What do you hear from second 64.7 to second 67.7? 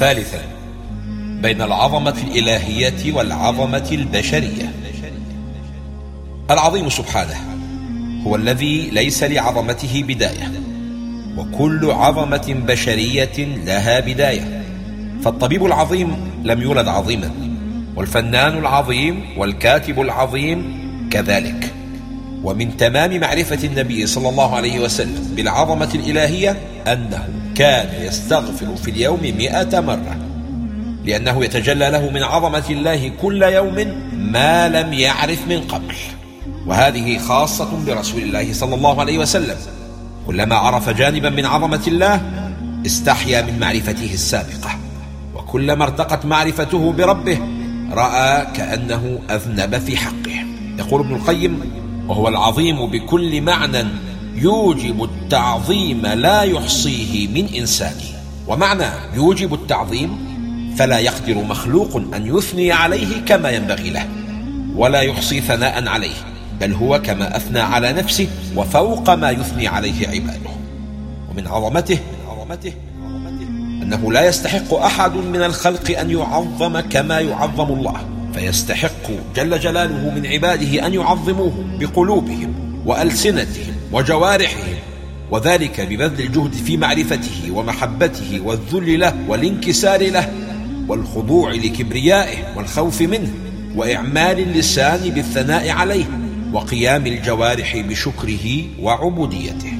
ولا يحصي ثناء عليه بل هو كما أثنى